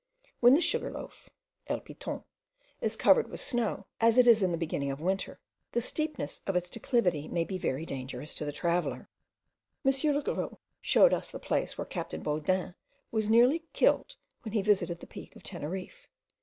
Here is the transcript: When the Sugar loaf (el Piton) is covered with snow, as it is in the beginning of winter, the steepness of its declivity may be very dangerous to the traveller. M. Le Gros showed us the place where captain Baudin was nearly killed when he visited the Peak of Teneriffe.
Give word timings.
When 0.39 0.55
the 0.55 0.61
Sugar 0.61 0.89
loaf 0.89 1.29
(el 1.67 1.79
Piton) 1.79 2.23
is 2.81 2.95
covered 2.95 3.29
with 3.29 3.39
snow, 3.39 3.85
as 3.99 4.17
it 4.17 4.25
is 4.25 4.41
in 4.41 4.51
the 4.51 4.57
beginning 4.57 4.89
of 4.89 4.99
winter, 4.99 5.39
the 5.73 5.79
steepness 5.79 6.41
of 6.47 6.55
its 6.55 6.71
declivity 6.71 7.27
may 7.27 7.43
be 7.43 7.59
very 7.59 7.85
dangerous 7.85 8.33
to 8.33 8.45
the 8.45 8.51
traveller. 8.51 9.09
M. 9.85 9.91
Le 10.15 10.21
Gros 10.23 10.55
showed 10.81 11.13
us 11.13 11.29
the 11.29 11.37
place 11.39 11.77
where 11.77 11.85
captain 11.85 12.23
Baudin 12.23 12.73
was 13.11 13.29
nearly 13.29 13.65
killed 13.73 14.15
when 14.41 14.53
he 14.53 14.63
visited 14.63 15.01
the 15.01 15.05
Peak 15.05 15.35
of 15.35 15.43
Teneriffe. 15.43 16.07